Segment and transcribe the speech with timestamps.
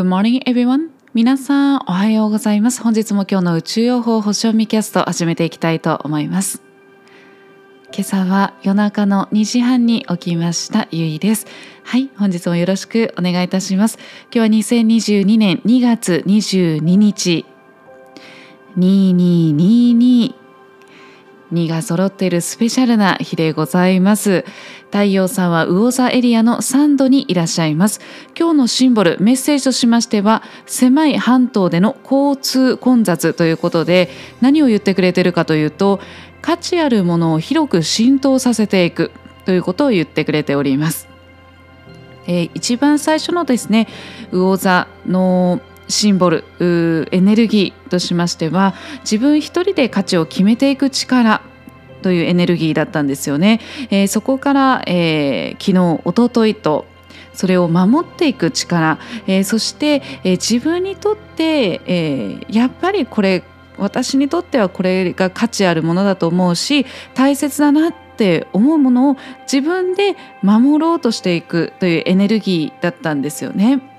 [0.00, 0.88] Good morning everyone.
[1.12, 2.82] 皆さんおはようございます。
[2.82, 6.62] 本日も今日の宇宙予報星読みキャスト始めていきたいと思います。
[7.92, 11.46] 今朝は夜中の2時半に起きましたゆいです。
[11.84, 13.98] はい本日もよろしくお願いいたします。
[14.34, 17.44] 今日は2022年2月22日。
[18.78, 19.52] 2222
[21.52, 24.44] 2が揃っているスペシャルな日でございます。
[24.86, 28.00] 太陽さんは魚座エリアの3度にいらっしゃいます。
[28.38, 36.00] 今日のシンボルメッセージとしましては狭い半島での交通混雑ということで何を言ってくれてるかというと
[36.42, 39.12] 価値あるものを広く浸透させていく
[39.44, 41.08] ということを言ってくれております。
[42.26, 43.88] えー、一番最初のですね
[44.30, 51.42] 魚座のシンボルエネルギーとしましては自分一人で価値を決めていく力
[52.02, 53.60] というエネルギーだったんですよね。
[53.90, 56.86] えー、そこから、えー、昨日おとといと
[57.34, 63.42] それを守っていく力、えー、そして、え、自分にとって、え、やっぱりこれ
[63.78, 66.84] 私にとってはこれが価値あるものだと思うし
[67.14, 69.16] 大切だなって思うものを
[69.50, 73.89] 自分で守ろうとしていくというエネルギーだったんですよね。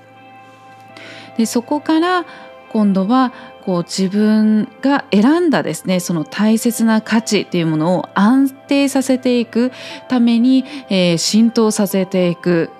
[1.36, 2.24] でそこから
[2.72, 3.32] 今度は
[3.64, 9.70] こう自分が選んだですねその大切な価値っていうものを安定させていく
[10.08, 12.70] ために、えー、浸透させていく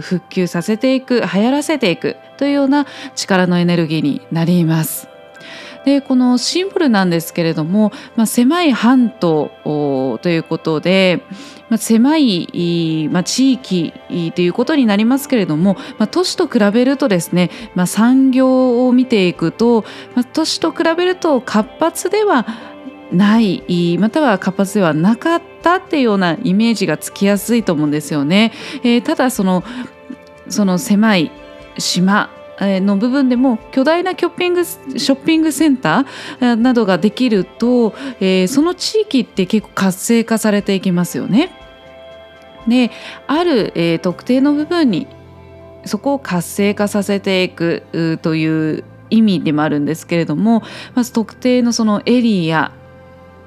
[0.00, 5.11] 復旧させていく流行らせていくというような力のエネルギーになります。
[5.84, 9.50] でこのシンボルなんですけれども、まあ、狭い半島
[10.22, 11.22] ということで、
[11.68, 13.92] まあ、狭い、まあ、地域
[14.34, 22.46] ということになりますけれども、まあ、都市と比べるとですね、まあ、産業を見ていくと、まあ、都市と比べると活発では
[23.12, 28.52] ないまたは活発ではなかったっていうようなイメージがつきやすいと思うんですよね。
[28.82, 29.64] えー、ただその
[30.48, 31.30] その狭い
[31.78, 32.30] 島
[32.80, 41.50] の部分でも巨大なショッピングショッピングセンターなどができると、えー、その地域って結構活性化されていきますよね。
[42.68, 42.90] で
[43.26, 45.08] ある、えー、特定の部分に
[45.84, 50.62] そこを活性化させていくという意味でもあるんですけれども
[50.94, 52.72] まず特定のそのエリア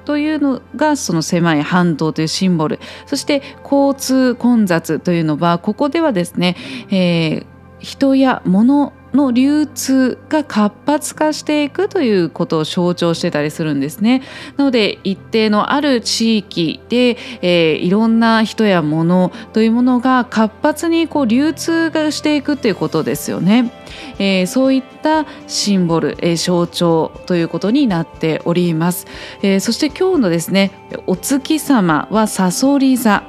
[0.04, 6.56] というのがその狭い半島というシンボルそして交通混雑というのはここではですね、
[6.90, 7.46] えー、
[7.80, 14.22] 人や物の流通が活発化していくということを象徴してたりするんですね。
[14.56, 23.72] なので一定のある地域で、えー、いろんな人や物というものが活発にこう流通がしていくということですよね。
[24.18, 29.06] えー、そういったシンボル、えー、象徴ということになっております。
[29.42, 30.70] えー、そして今日のですね
[31.06, 33.22] お月様はさそり座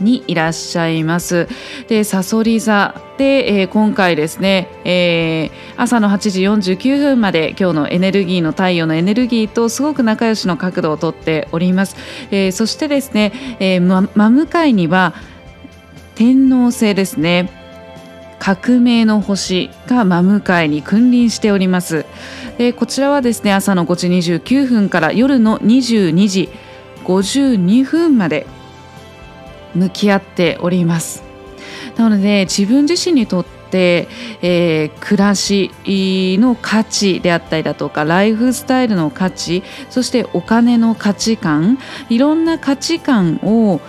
[0.00, 1.48] にいらっしゃいます。
[1.88, 6.42] で、さそり座で、えー、今回ですね、えー、朝の8時
[6.74, 11.96] 49分まで今日のエネルギーの太陽のエネルギーとすごく仲良しの角度をとっております。
[12.30, 15.14] えー、そしてですね、えー、真向かいには
[16.14, 17.50] 天王星ですね。
[18.38, 22.06] 革命の星が真向かいに君臨しております。
[22.56, 26.48] でこちらはですね朝の5時29分から夜の22時
[27.04, 28.46] 52分まで
[29.74, 31.22] 向き合っております。
[31.96, 34.08] なので自分自身にとって、
[34.40, 41.78] えー、暮らしの価値であったりだとかライフスタイルの価値そしてお金の価値観
[42.08, 43.80] いろんな価値観を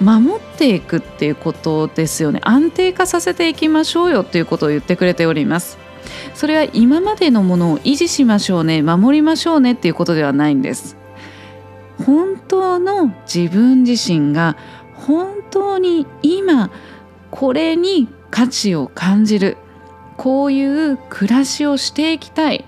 [0.00, 2.40] 守っていくっていうことですよね。
[2.42, 5.78] 安定化させていきましょうよっていうことを言ってくれております。
[6.34, 10.96] それは今までのものを維持しましょうね守りましょうねっていうことではないんです。
[12.04, 14.56] 本当の自分自身が
[14.96, 16.70] 本当に今
[17.30, 19.56] これに価値を感じる。
[20.16, 22.64] こういう暮らしをしていきたい。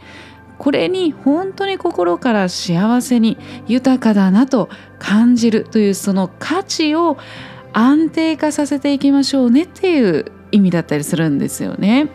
[0.58, 4.68] これに本当に心から幸せに豊かだなと
[4.98, 5.64] 感じる。
[5.64, 7.16] というその価値を
[7.72, 12.08] 安定化させていきましょうねっていう意味だったりするんですよね。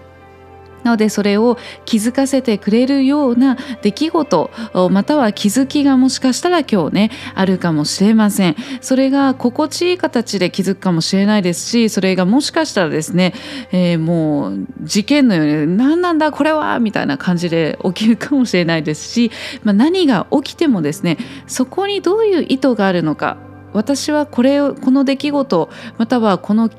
[0.84, 4.52] なのでそれを気づかせてくれるような出来事
[4.92, 8.56] または気づきがもしかしたら今日ねあるかもしれません。
[8.82, 13.34] それが心地いい形で気づくかもしれないですしそれがもしかしたらですね、
[13.72, 19.32] えー、もう事件のように何なんだこれはみたいな感じで起きるかもしれないですし、
[19.64, 23.38] まあ、何が起きてもですねそこにどういう意図があるのか
[23.74, 26.70] 私はこれをこの出来事またはこの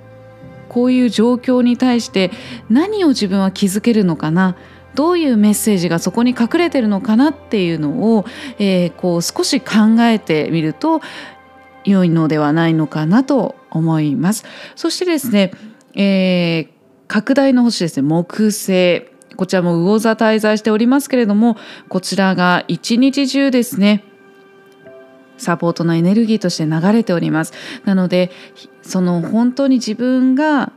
[0.75, 2.33] こういう状況に対して
[2.69, 4.57] 何を自分は気づけるのかな？
[4.95, 8.25] どういうメッセージがそこに隠れてるのかなっていうのを、
[8.59, 11.01] えー、こう少し考えてみると
[11.85, 14.45] 良いのではないのかなと思います。
[14.75, 15.53] そしてですね、
[15.95, 16.75] えー
[17.07, 18.03] 拡大の星ですね。
[18.09, 19.03] 木星。
[19.37, 21.57] こちらも魚座滞在しておりますけれども
[21.89, 24.05] こちらが一日中ですね。
[25.45, 27.53] サポートのエネルギーとして流れております
[27.85, 28.31] なので
[28.83, 30.73] その本当に自分が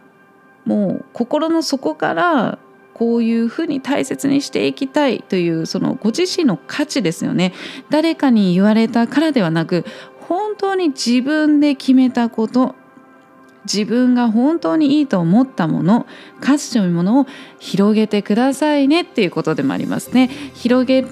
[0.65, 2.59] もう心の底から
[2.93, 7.53] こういうふうに大切にしていきたいというそのご自身の価値ですよね
[7.89, 9.85] 誰かに言われたからではなく
[10.21, 12.75] 本当に自分で決めたこと
[13.71, 16.07] 自分が本当にいいと思ったもの
[16.41, 17.27] 価値というものを
[17.59, 20.29] 広げてくださいねっていうことでもありますね。
[20.55, 21.05] 広げ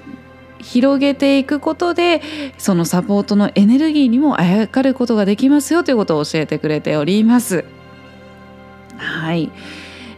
[0.58, 2.22] 広げていくことで
[2.58, 7.64] そのサポートのエネルギーにもあやかることができますよということを教えてくれております。
[8.96, 9.50] はい。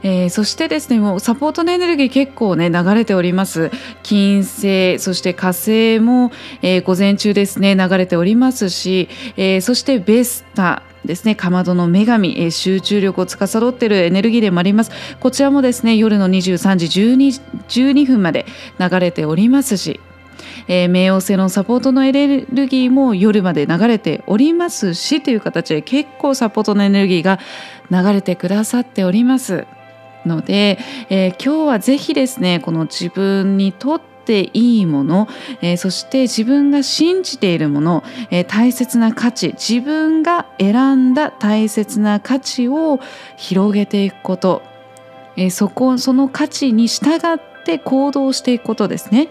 [0.03, 3.71] えー、そしてですねもうサポートのエネルギー結構ね流れております
[4.03, 6.31] 金星そして火星も、
[6.63, 18.47] えー、午前中ですね流れておりますし、えー、そしてベスタですねかまどの女神、えー、集中力を司っているエネルギーでもありますこちらもですね夜の23時 12, 12分まで
[18.79, 20.01] 流れておりますし
[20.69, 27.41] えー、冥王星のサポートのエネルギーも夜まで流れておりますしという形で結構サポートのエネルギーが
[27.91, 29.67] 流れてくださっております。
[30.27, 30.79] ので、
[31.09, 35.29] えー、今日はぜひですねこの自分にとっていいもの、
[35.63, 43.01] えー、そして自分が信じているもの、えー、大切な価値自分が選んだ大切な価値を
[43.37, 44.63] 広げていくこと、
[45.37, 49.29] えー、そこその価値に従って行動していくことですね。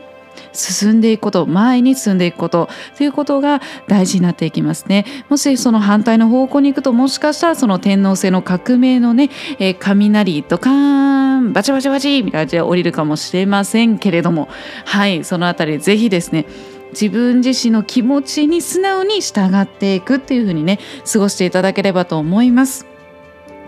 [0.53, 5.05] 進んでいくこと前に進んでいくことということが大事になっていきますね。
[5.29, 9.29] もしその反対の方向に行くともしかしたらその天皇制の革命のね、
[9.59, 14.49] えー、雷ドカーンバチバチバチみたいな感じで降りるかもしれませんけれども
[14.85, 16.45] はいそのあたりぜひですね
[16.91, 20.79] 自分自身の気持ちに素直に従っていくっていう風にね
[21.11, 22.85] 過ごしていただければと思います。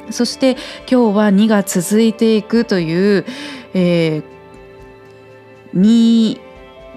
[0.09, 0.57] そして
[0.89, 3.25] 今日は2が続いていくという、
[3.75, 6.48] えー、2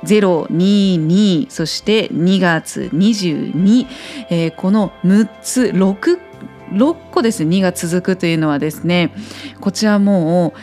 [0.04, 3.86] 022そして2月22、
[4.30, 6.18] えー、この6つ 6,
[6.72, 9.14] 6個です2が続くというのはですね
[9.60, 10.54] こちらも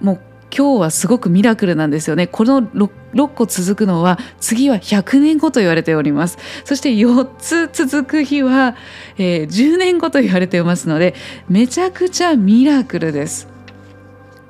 [0.00, 0.20] うもう
[0.56, 2.26] 今日はすごくミラクルなんですよね。
[2.26, 6.38] この 6, 6個続くのは次は100年後と言われております。
[6.64, 8.74] そして4つ続く日は、
[9.18, 11.14] えー、10年後と言われていますので
[11.48, 13.55] めちゃくちゃミラクルです。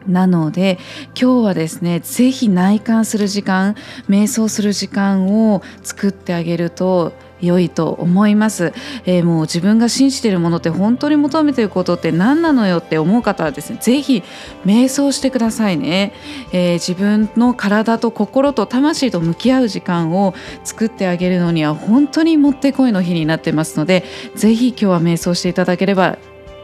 [0.09, 0.79] なので
[1.21, 3.75] 今日はですね是非内観する時間
[4.09, 8.73] 瞑想する時間を作ってあげると良いと思います、
[9.05, 14.23] えー、もう自分が信じているものって本当に求めていることって何なのよって思う方はですね是非
[14.65, 16.13] 瞑想してくださいね、
[16.53, 24.05] えー、自分の体と心と魂と向き合う時間を作ってあげるのには本当にもってこいの日になってますので
[24.35, 26.19] 是非今日は瞑想していただければ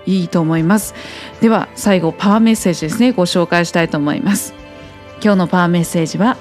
[0.06, 0.94] いいと思います。
[1.40, 3.12] では最後パワーメッセージですね。
[3.12, 4.54] ご紹介したいと思います。
[5.22, 6.36] 今日のパワーメッセージは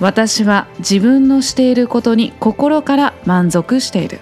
[0.00, 4.20] 私は自分のしていることに心から満足している。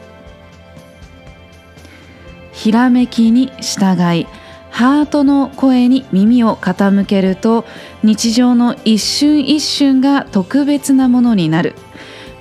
[2.52, 4.26] ひらめきに従い
[4.70, 7.64] ハートの声に耳を傾けると
[8.02, 11.75] 日常の一瞬一瞬が特別なものになる。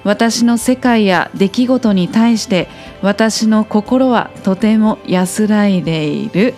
[0.06, 2.69] 私の世界や出来事に対して
[3.02, 6.54] 私の心はとても安らいでいる。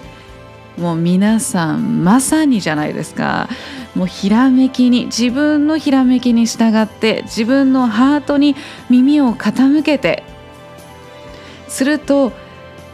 [0.77, 3.49] もう皆さんまさにじゃないですか。
[3.95, 8.55] もうひらめきに自分のひらめきに従って自分のハートに
[8.89, 10.23] 耳を傾けて。
[11.69, 12.31] すると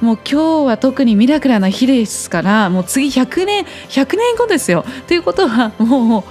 [0.02, 4.86] もう今日は特にミラクルな日ですからもう次100年100年後ですよ。
[5.08, 6.24] ということはもう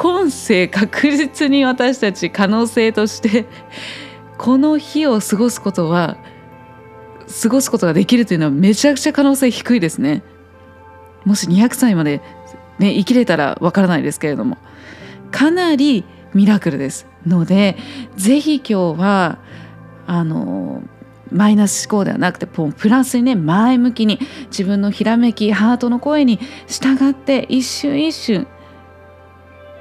[0.00, 3.44] 今世確実に私たち可能性として
[4.38, 6.16] この日を過ごすことは
[7.42, 10.22] 過ごすことができるというのはめちゃくちゃ可能性低いですね。
[11.26, 12.22] もし200歳まで、
[12.78, 14.56] ね、生きれたらわからないですけれども
[15.30, 17.76] かなりミラクルですので
[18.16, 19.38] ぜひ今日は
[20.06, 20.82] あの
[21.30, 28.46] マイナス思考ではなくてプラスにね前向きに自分のひらめきハートの声に従って一瞬一瞬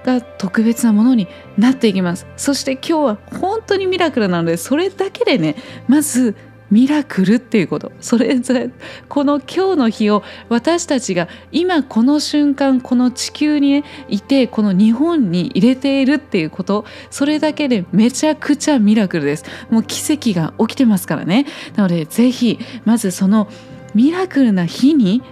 [0.04, 1.28] が特別なものに
[1.58, 2.26] なっていきます。
[2.38, 5.56] そして今日は本当にミラクルなのでそれだけでね
[5.88, 6.36] まず
[6.72, 7.92] ミラクルっていうこと。
[8.00, 8.70] それぞれ
[9.08, 16.86] この今日の日を私たちが今この瞬間この地球に、いてこの日本に入れているっていうこと。
[17.10, 19.46] それだけでめちゃくちゃミラクルです。
[19.70, 21.46] もう奇跡が起きてますからね。
[21.76, 23.48] なのでぜひまずその
[23.96, 25.24] ミラクルな日に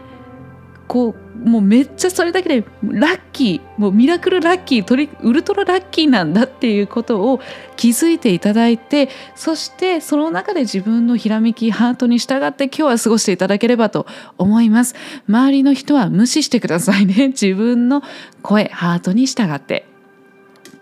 [0.88, 7.40] こうもうめっちゃそれだけでラッキーもうミラクルラッキートリウルトララッキーなんだっていうことを
[7.76, 14.06] 気づいていただいてそしてその中で自分のひらめきハートに従って今日は過ごしていただければと
[14.38, 14.96] 思います。
[15.28, 17.30] 周りの人は無視してくださいね。
[17.38, 18.04] 自分の
[18.42, 19.86] 声ハートに従って。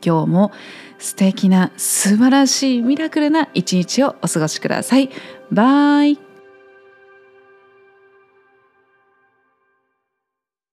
[0.06, 0.52] 今日も
[1.00, 5.10] 素敵な素晴らしいミラクルな一日をお過ごしください。
[5.52, 6.25] バイ。